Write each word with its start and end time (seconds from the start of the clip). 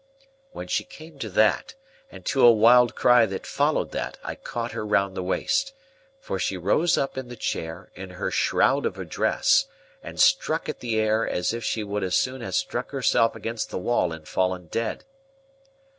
When 0.51 0.65
she 0.67 0.83
came 0.83 1.19
to 1.19 1.29
that, 1.29 1.75
and 2.09 2.25
to 2.25 2.41
a 2.43 2.51
wild 2.51 2.95
cry 2.95 3.27
that 3.27 3.45
followed 3.45 3.91
that, 3.91 4.17
I 4.23 4.33
caught 4.33 4.71
her 4.71 4.83
round 4.83 5.15
the 5.15 5.21
waist. 5.21 5.75
For 6.19 6.39
she 6.39 6.57
rose 6.57 6.97
up 6.97 7.19
in 7.19 7.27
the 7.27 7.35
chair, 7.35 7.91
in 7.93 8.09
her 8.09 8.31
shroud 8.31 8.87
of 8.87 8.97
a 8.97 9.05
dress, 9.05 9.67
and 10.01 10.19
struck 10.19 10.67
at 10.67 10.79
the 10.79 10.99
air 10.99 11.29
as 11.29 11.53
if 11.53 11.63
she 11.63 11.83
would 11.83 12.03
as 12.03 12.15
soon 12.15 12.41
have 12.41 12.55
struck 12.55 12.89
herself 12.89 13.35
against 13.35 13.69
the 13.69 13.77
wall 13.77 14.11
and 14.11 14.27
fallen 14.27 14.65
dead. 14.71 15.05